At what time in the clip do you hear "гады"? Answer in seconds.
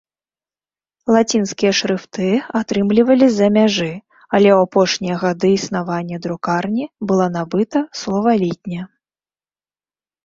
5.27-5.53